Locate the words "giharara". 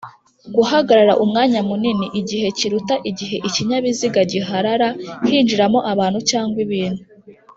4.31-4.89